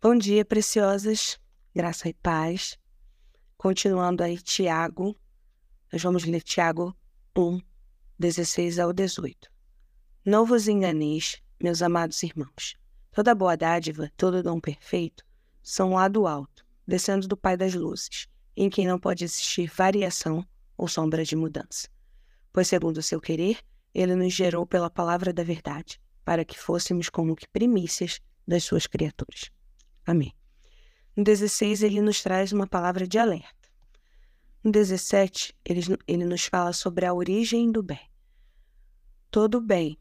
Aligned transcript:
Bom 0.00 0.14
dia, 0.14 0.44
preciosas, 0.44 1.40
graça 1.74 2.08
e 2.08 2.14
paz. 2.14 2.78
Continuando 3.56 4.22
aí, 4.22 4.38
Tiago, 4.38 5.18
nós 5.92 6.00
vamos 6.00 6.22
ler 6.22 6.40
Tiago 6.40 6.96
1, 7.36 7.60
16 8.16 8.78
ao 8.78 8.92
18. 8.92 9.50
Não 10.24 10.46
vos 10.46 10.68
enganeis, 10.68 11.42
meus 11.60 11.82
amados 11.82 12.22
irmãos. 12.22 12.76
Toda 13.10 13.34
boa 13.34 13.56
dádiva, 13.56 14.08
todo 14.16 14.40
dom 14.40 14.60
perfeito, 14.60 15.24
são 15.64 15.94
lá 15.94 16.06
do 16.06 16.28
alto, 16.28 16.64
descendo 16.86 17.26
do 17.26 17.36
Pai 17.36 17.56
das 17.56 17.74
luzes, 17.74 18.28
em 18.56 18.70
quem 18.70 18.86
não 18.86 19.00
pode 19.00 19.24
existir 19.24 19.68
variação 19.68 20.46
ou 20.76 20.86
sombra 20.86 21.24
de 21.24 21.34
mudança. 21.34 21.88
Pois, 22.52 22.68
segundo 22.68 22.98
o 22.98 23.02
seu 23.02 23.20
querer, 23.20 23.58
ele 23.92 24.14
nos 24.14 24.32
gerou 24.32 24.64
pela 24.64 24.88
palavra 24.88 25.32
da 25.32 25.42
verdade, 25.42 26.00
para 26.24 26.44
que 26.44 26.56
fôssemos 26.56 27.08
como 27.08 27.34
que 27.34 27.48
primícias 27.48 28.20
das 28.46 28.62
suas 28.62 28.86
criaturas. 28.86 29.50
Amém. 30.08 30.34
No 31.14 31.22
16, 31.22 31.82
ele 31.82 32.00
nos 32.00 32.22
traz 32.22 32.50
uma 32.50 32.66
palavra 32.66 33.06
de 33.06 33.18
alerta. 33.18 33.68
No 34.64 34.72
17, 34.72 35.54
ele, 35.62 35.82
ele 36.06 36.24
nos 36.24 36.46
fala 36.46 36.72
sobre 36.72 37.04
a 37.04 37.12
origem 37.12 37.70
do 37.70 37.82
bem. 37.82 38.10
Todo 39.30 39.60
bem 39.60 39.98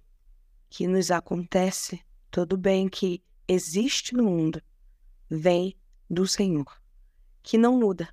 que 0.70 0.88
nos 0.88 1.12
acontece, 1.12 2.00
todo 2.32 2.56
bem 2.56 2.88
que 2.88 3.22
existe 3.50 4.16
no 4.16 4.24
mundo, 4.24 4.62
vem 5.30 5.76
do 6.10 6.26
Senhor, 6.26 6.82
que 7.44 7.58
não 7.58 7.78
muda. 7.78 8.08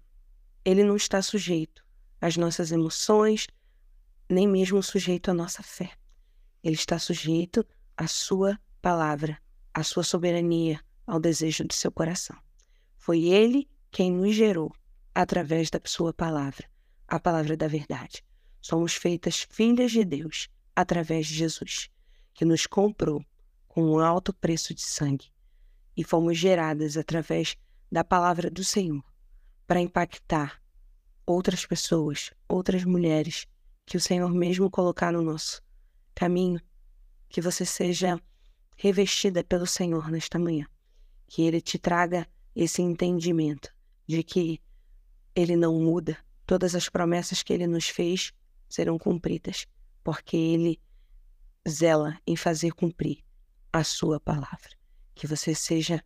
Ele 0.65 0.83
não 0.83 0.97
está 0.97 1.23
sujeito 1.23 1.87
às 2.21 2.37
nossas 2.37 2.73
emoções, 2.73 3.47
nem 4.29 4.49
mesmo 4.49 4.83
sujeito 4.83 5.31
à 5.31 5.35
nossa 5.35 5.63
fé. 5.63 5.93
Ele 6.61 6.75
está 6.75 6.99
sujeito 6.99 7.65
à 7.97 8.09
sua 8.09 8.59
palavra, 8.83 9.41
à 9.73 9.85
sua 9.85 10.03
soberania, 10.03 10.85
ao 11.07 11.21
desejo 11.21 11.65
do 11.65 11.75
seu 11.75 11.93
coração. 11.93 12.37
Foi 12.97 13.25
Ele 13.25 13.69
quem 13.91 14.11
nos 14.11 14.35
gerou 14.35 14.73
através 15.15 15.71
da 15.71 15.81
sua 15.85 16.13
palavra, 16.13 16.69
a 17.07 17.21
palavra 17.21 17.57
da 17.57 17.69
verdade. 17.69 18.25
Somos 18.61 18.95
feitas 18.95 19.47
filhas 19.51 19.93
de 19.93 20.05
Deus 20.05 20.49
através 20.75 21.27
de 21.27 21.35
Jesus, 21.35 21.89
que 22.33 22.45
nos 22.45 22.67
comprou 22.67 23.25
com 23.69 23.85
um 23.85 23.99
alto 23.99 24.33
preço 24.33 24.75
de 24.75 24.83
sangue 24.83 25.31
e 25.97 26.03
fomos 26.03 26.39
geradas 26.39 26.97
através 26.97 27.57
da 27.93 28.03
palavra 28.03 28.51
do 28.51 28.65
Senhor 28.65 29.05
para 29.67 29.81
impactar 29.81 30.61
outras 31.27 31.65
pessoas, 31.65 32.33
outras 32.49 32.85
mulheres 32.85 33.47
que 33.87 33.97
o 33.97 34.01
Senhor 34.01 34.33
mesmo 34.33 34.71
colocar 34.71 35.13
no 35.13 35.23
nosso 35.23 35.63
caminho, 36.15 36.61
que 37.29 37.41
você 37.41 37.65
seja 37.65 38.21
revestida 38.77 39.45
pelo 39.45 39.67
Senhor 39.67 40.11
nesta 40.11 40.39
manhã 40.39 40.67
que 41.35 41.43
ele 41.43 41.61
te 41.61 41.81
traga 41.81 42.29
esse 42.55 42.81
entendimento 42.81 43.75
de 44.07 44.23
que 44.23 44.63
ele 45.35 45.57
não 45.57 45.81
muda, 45.81 46.17
todas 46.47 46.77
as 46.77 46.89
promessas 46.89 47.43
que 47.43 47.53
ele 47.53 47.67
nos 47.67 47.89
fez 47.89 48.33
serão 48.69 48.97
cumpridas, 48.97 49.67
porque 50.05 50.37
ele 50.37 50.81
zela 51.69 52.17
em 52.25 52.37
fazer 52.37 52.71
cumprir 52.71 53.25
a 53.73 53.83
sua 53.83 54.21
palavra. 54.21 54.79
Que 55.13 55.27
você 55.27 55.57
seja 55.57 56.05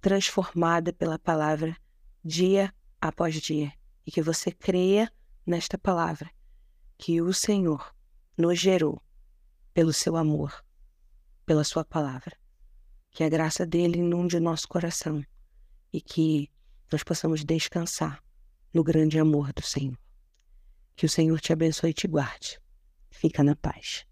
transformada 0.00 0.92
pela 0.92 1.16
palavra 1.16 1.76
dia 2.24 2.74
após 3.00 3.40
dia 3.40 3.72
e 4.04 4.10
que 4.10 4.20
você 4.20 4.50
creia 4.50 5.12
nesta 5.46 5.78
palavra 5.78 6.28
que 6.98 7.22
o 7.22 7.32
Senhor 7.32 7.94
nos 8.36 8.58
gerou 8.58 9.00
pelo 9.72 9.92
seu 9.92 10.16
amor, 10.16 10.64
pela 11.46 11.62
sua 11.62 11.84
palavra 11.84 12.36
que 13.10 13.24
a 13.24 13.28
graça 13.28 13.66
dele 13.66 13.98
inunde 13.98 14.36
o 14.36 14.40
nosso 14.40 14.68
coração 14.68 15.24
e 15.92 16.00
que 16.00 16.50
nós 16.90 17.02
possamos 17.02 17.44
descansar 17.44 18.22
no 18.72 18.84
grande 18.84 19.18
amor 19.18 19.52
do 19.52 19.62
Senhor. 19.62 19.98
Que 20.96 21.06
o 21.06 21.08
Senhor 21.08 21.40
te 21.40 21.52
abençoe 21.52 21.90
e 21.90 21.94
te 21.94 22.06
guarde. 22.06 22.60
Fica 23.10 23.42
na 23.42 23.56
paz. 23.56 24.04